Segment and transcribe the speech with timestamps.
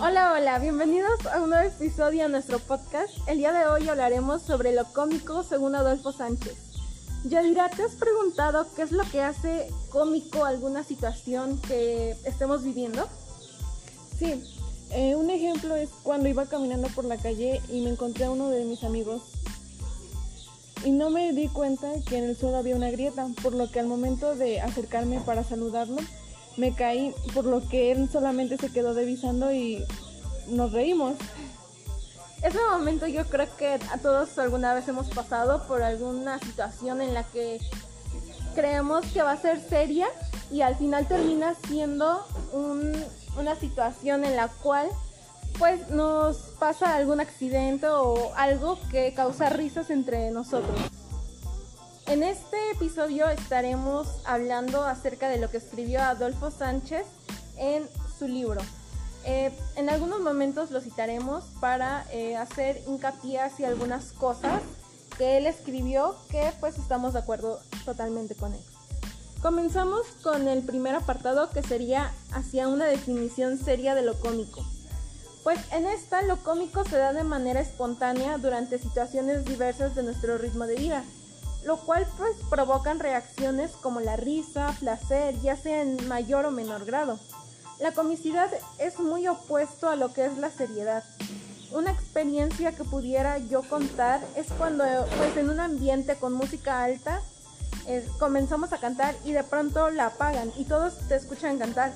[0.00, 3.12] Hola, hola, bienvenidos a un nuevo episodio de nuestro podcast.
[3.26, 6.56] El día de hoy hablaremos sobre lo cómico según Adolfo Sánchez.
[7.24, 13.08] Yadira, ¿te has preguntado qué es lo que hace cómico alguna situación que estemos viviendo?
[14.18, 14.42] Sí,
[14.90, 18.50] eh, un ejemplo es cuando iba caminando por la calle y me encontré a uno
[18.50, 19.22] de mis amigos
[20.84, 23.80] y no me di cuenta que en el suelo había una grieta, por lo que
[23.80, 25.98] al momento de acercarme para saludarlo,
[26.56, 29.84] me caí, por lo que él solamente se quedó devisando y
[30.48, 31.14] nos reímos.
[32.42, 37.14] Ese momento yo creo que a todos alguna vez hemos pasado por alguna situación en
[37.14, 37.60] la que
[38.54, 40.08] creemos que va a ser seria
[40.50, 44.88] y al final termina siendo una situación en la cual
[45.58, 50.76] pues nos pasa algún accidente o algo que causa risas entre nosotros.
[52.12, 57.06] En este episodio estaremos hablando acerca de lo que escribió Adolfo Sánchez
[57.56, 58.60] en su libro.
[59.24, 64.60] Eh, en algunos momentos lo citaremos para eh, hacer hincapié hacia algunas cosas
[65.16, 68.60] que él escribió que pues estamos de acuerdo totalmente con él.
[69.40, 74.62] Comenzamos con el primer apartado que sería hacia una definición seria de lo cómico.
[75.44, 80.36] Pues en esta lo cómico se da de manera espontánea durante situaciones diversas de nuestro
[80.36, 81.04] ritmo de vida,
[81.64, 86.84] lo cual pues provocan reacciones como la risa, placer, ya sea en mayor o menor
[86.84, 87.18] grado.
[87.78, 91.04] La comicidad es muy opuesto a lo que es la seriedad.
[91.72, 94.84] Una experiencia que pudiera yo contar es cuando
[95.16, 97.22] pues en un ambiente con música alta
[97.86, 101.92] eh, comenzamos a cantar y de pronto la apagan y todos te escuchan cantar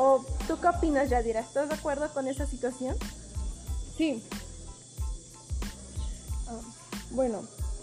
[0.00, 1.40] ¿O tú qué opinas, Yadira?
[1.40, 2.96] ¿Estás de acuerdo con esa situación?
[3.96, 4.22] Sí.
[6.46, 6.60] Ah,
[7.10, 7.42] bueno,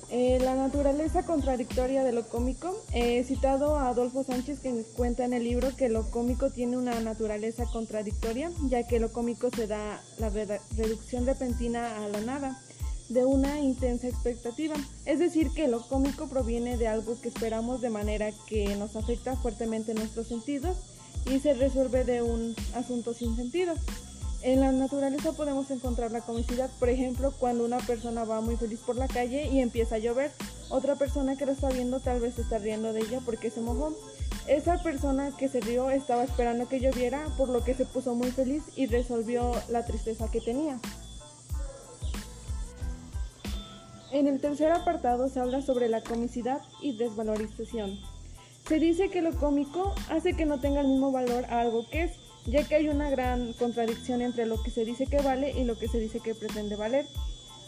[0.10, 2.76] eh, la naturaleza contradictoria de lo cómico.
[2.94, 7.00] He citado a Adolfo Sánchez que cuenta en el libro que lo cómico tiene una
[7.00, 12.62] naturaleza contradictoria, ya que lo cómico se da la reducción repentina a la nada
[13.10, 14.76] de una intensa expectativa.
[15.06, 19.36] Es decir, que lo cómico proviene de algo que esperamos de manera que nos afecta
[19.36, 20.78] fuertemente nuestros sentidos
[21.32, 23.74] y se resuelve de un asunto sin sentido.
[24.46, 28.80] En la naturaleza podemos encontrar la comicidad, por ejemplo, cuando una persona va muy feliz
[28.80, 30.30] por la calle y empieza a llover.
[30.70, 33.92] Otra persona que lo está viendo tal vez está riendo de ella porque se mojó.
[34.46, 38.30] Esa persona que se rió estaba esperando que lloviera, por lo que se puso muy
[38.30, 40.80] feliz y resolvió la tristeza que tenía.
[44.12, 48.00] En el tercer apartado se habla sobre la comicidad y desvalorización.
[48.68, 52.04] Se dice que lo cómico hace que no tenga el mismo valor a algo que
[52.04, 55.64] es, ya que hay una gran contradicción entre lo que se dice que vale y
[55.64, 57.06] lo que se dice que pretende valer.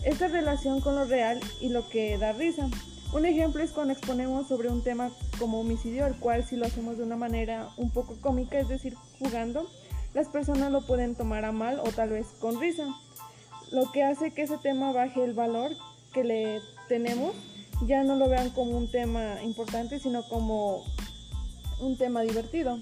[0.04, 2.70] Esta relación con lo real y lo que da risa.
[3.14, 6.98] Un ejemplo es cuando exponemos sobre un tema como homicidio, el cual si lo hacemos
[6.98, 9.68] de una manera un poco cómica, es decir, jugando,
[10.14, 12.88] las personas lo pueden tomar a mal o tal vez con risa,
[13.72, 15.72] lo que hace que ese tema baje el valor
[16.14, 17.34] que le tenemos
[17.86, 20.84] ya no lo vean como un tema importante, sino como
[21.80, 22.80] un tema divertido.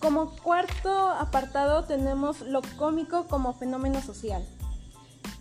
[0.00, 4.42] Como cuarto apartado tenemos lo cómico como fenómeno social.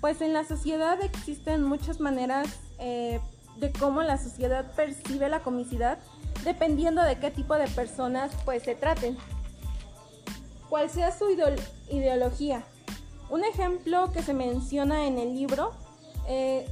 [0.02, 2.48] Pues en la sociedad existen muchas maneras
[2.78, 3.22] eh,
[3.58, 5.98] de cómo la sociedad percibe la comicidad
[6.44, 9.18] dependiendo de qué tipo de personas pues se traten.
[10.70, 11.26] Cuál sea su
[11.90, 12.64] ideología.
[13.30, 15.72] Un ejemplo que se menciona en el libro
[16.28, 16.68] eh,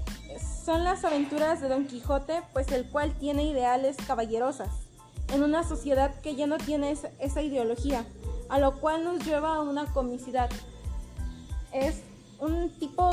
[0.65, 4.69] son las aventuras de Don Quijote, pues el cual tiene ideales caballerosas,
[5.33, 8.05] en una sociedad que ya no tiene esa, ideología,
[8.49, 10.49] a lo cual nos lleva a una comicidad.
[11.73, 12.01] Es
[12.39, 13.11] un tipo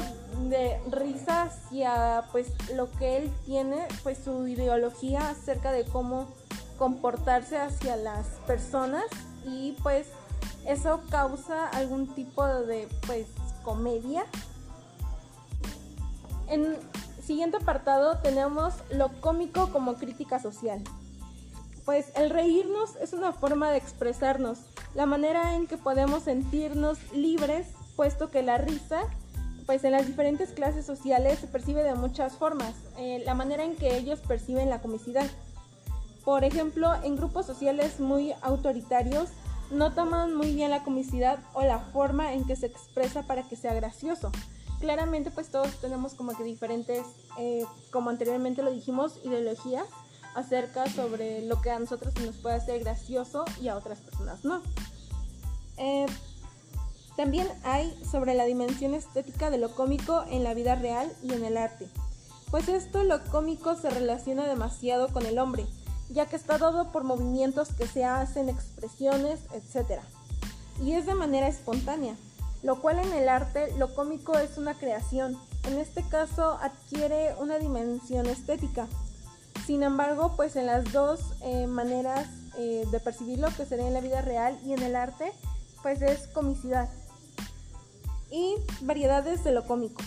[0.48, 6.28] de risa hacia pues lo que él tiene, pues su ideología acerca de cómo
[6.78, 9.04] comportarse hacia las personas
[9.46, 10.06] y pues
[10.66, 13.26] eso causa algún tipo de pues
[13.62, 14.26] comedia.
[16.48, 16.76] En,
[17.24, 20.82] siguiente apartado tenemos lo cómico como crítica social.
[21.84, 24.58] Pues el reírnos es una forma de expresarnos,
[24.94, 29.02] la manera en que podemos sentirnos libres, puesto que la risa,
[29.66, 33.76] pues en las diferentes clases sociales se percibe de muchas formas, eh, la manera en
[33.76, 35.26] que ellos perciben la comicidad.
[36.24, 39.28] Por ejemplo, en grupos sociales muy autoritarios,
[39.70, 43.56] no toman muy bien la comicidad o la forma en que se expresa para que
[43.56, 44.30] sea gracioso
[44.80, 47.06] claramente pues todos tenemos como que diferentes,
[47.38, 49.86] eh, como anteriormente lo dijimos, ideologías
[50.34, 54.62] acerca sobre lo que a nosotros nos puede hacer gracioso y a otras personas no.
[55.76, 56.06] Eh,
[57.16, 61.44] también hay sobre la dimensión estética de lo cómico en la vida real y en
[61.44, 61.88] el arte.
[62.50, 65.66] Pues esto lo cómico se relaciona demasiado con el hombre,
[66.10, 70.00] ya que está dado por movimientos que se hacen, expresiones, etc.
[70.82, 72.16] y es de manera espontánea,
[72.62, 77.58] lo cual en el arte lo cómico es una creación, en este caso adquiere una
[77.58, 78.86] dimensión estética.
[79.66, 82.28] Sin embargo, pues en las dos eh, maneras
[82.58, 85.32] eh, de percibirlo, que sería en la vida real y en el arte,
[85.82, 86.88] pues es comicidad.
[88.30, 90.02] Y variedades de lo cómico.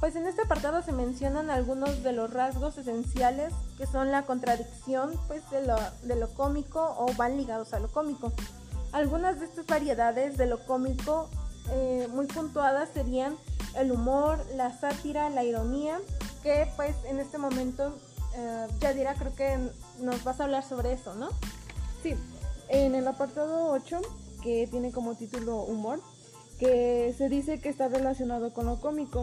[0.00, 5.12] Pues en este apartado se mencionan algunos de los rasgos esenciales que son la contradicción
[5.28, 8.32] pues de lo, de lo cómico o van ligados a lo cómico.
[8.92, 11.28] Algunas de estas variedades de lo cómico
[11.70, 13.36] eh, muy puntuadas serían
[13.76, 15.98] el humor, la sátira, la ironía,
[16.42, 17.94] que pues en este momento
[18.36, 19.58] eh, Yadira creo que
[20.00, 21.28] nos vas a hablar sobre eso, ¿no?
[22.02, 22.14] Sí,
[22.68, 24.00] en el apartado 8,
[24.42, 26.00] que tiene como título humor,
[26.58, 29.22] que se dice que está relacionado con lo cómico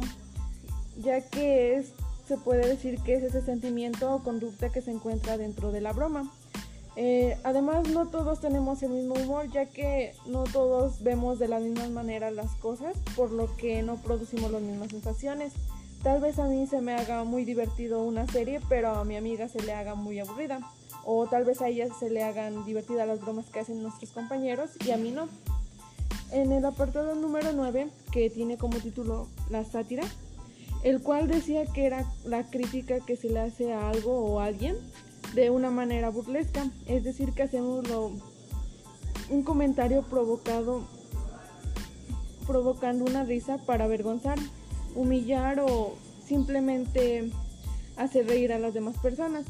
[1.02, 1.94] ya que es,
[2.28, 5.94] se puede decir que es ese sentimiento o conducta que se encuentra dentro de la
[5.94, 6.32] broma.
[6.96, 11.60] Eh, además, no todos tenemos el mismo humor, ya que no todos vemos de la
[11.60, 15.54] misma manera las cosas, por lo que no producimos las mismas sensaciones.
[16.08, 19.50] Tal vez a mí se me haga muy divertido una serie, pero a mi amiga
[19.50, 20.62] se le haga muy aburrida.
[21.04, 24.70] O tal vez a ella se le hagan divertidas las bromas que hacen nuestros compañeros
[24.86, 25.28] y a mí no.
[26.32, 30.06] En el apartado número 9, que tiene como título La sátira,
[30.82, 34.46] el cual decía que era la crítica que se le hace a algo o a
[34.46, 34.78] alguien
[35.36, 37.86] de una manera burlesca, es decir, que hacemos
[39.30, 40.88] un comentario provocado
[42.46, 44.40] provocando una risa para avergonzar,
[44.98, 45.96] humillar o
[46.28, 47.30] simplemente
[47.96, 49.46] hacer reír a las demás personas.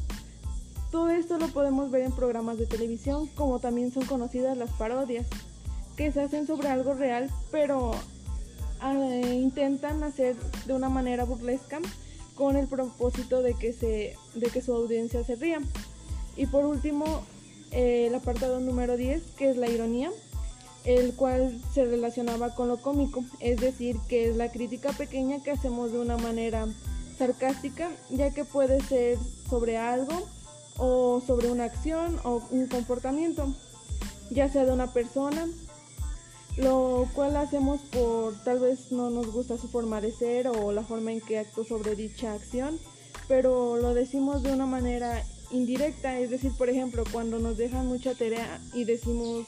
[0.90, 5.26] Todo esto lo podemos ver en programas de televisión, como también son conocidas las parodias,
[5.96, 7.92] que se hacen sobre algo real, pero
[8.84, 10.36] eh, intentan hacer
[10.66, 11.80] de una manera burlesca
[12.34, 15.58] con el propósito de que, se, de que su audiencia se ría.
[16.36, 17.22] Y por último,
[17.72, 20.10] el apartado número 10, que es la ironía,
[20.88, 25.50] el cual se relacionaba con lo cómico, es decir, que es la crítica pequeña que
[25.50, 26.66] hacemos de una manera
[27.18, 29.18] sarcástica, ya que puede ser
[29.50, 30.26] sobre algo
[30.78, 33.52] o sobre una acción o un comportamiento,
[34.30, 35.46] ya sea de una persona,
[36.56, 40.84] lo cual hacemos por tal vez no nos gusta su forma de ser o la
[40.84, 42.78] forma en que actúa sobre dicha acción,
[43.28, 48.14] pero lo decimos de una manera indirecta, es decir, por ejemplo, cuando nos dejan mucha
[48.14, 49.46] tarea y decimos,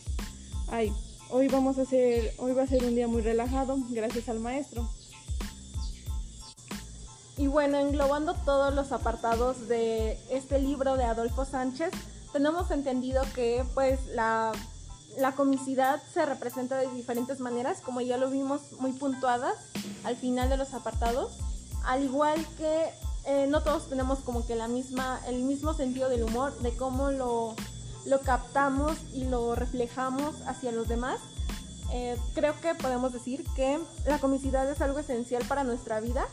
[0.68, 0.92] ay,
[1.30, 4.88] hoy vamos a hacer, hoy va a ser un día muy relajado gracias al maestro.
[7.36, 11.90] Y bueno, englobando todos los apartados de este libro de Adolfo Sánchez,
[12.32, 14.52] tenemos entendido que pues la
[15.36, 19.54] comicidad se representa de diferentes maneras, como ya lo vimos muy puntuadas
[20.04, 21.32] al final de los apartados,
[21.84, 22.90] al igual que
[23.26, 27.10] eh, no todos tenemos como que la misma, el mismo sentido del humor, de cómo
[27.10, 27.54] lo,
[28.06, 31.20] lo captamos y lo reflejamos hacia los demás.
[31.92, 36.26] Eh, creo que podemos decir que la comicidad es algo esencial para nuestra vida.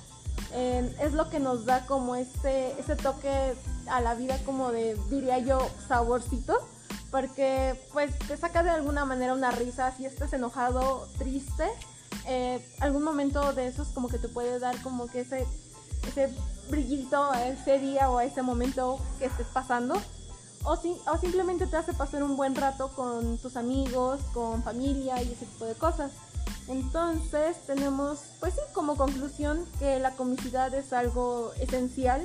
[0.54, 3.56] Eh, es lo que nos da como ese, ese toque
[3.90, 6.58] a la vida como de, diría yo, saborcito
[7.12, 11.66] porque pues te saca de alguna manera una risa, si estás enojado, triste,
[12.26, 15.48] eh, algún momento de esos como que te puede dar como que ese,
[16.08, 16.34] ese
[16.70, 19.96] brillito a ese día o a ese momento que estés pasando.
[20.70, 25.24] O, si, o simplemente te hace pasar un buen rato con tus amigos, con familia
[25.24, 26.12] y ese tipo de cosas.
[26.68, 32.22] Entonces tenemos, pues sí, como conclusión que la comicidad es algo esencial,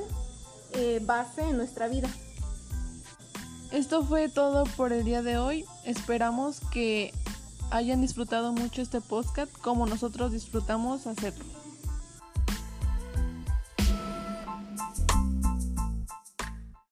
[0.72, 2.08] eh, base en nuestra vida.
[3.70, 5.64] Esto fue todo por el día de hoy.
[5.84, 7.14] Esperamos que
[7.70, 11.62] hayan disfrutado mucho este podcast como nosotros disfrutamos hacerlo.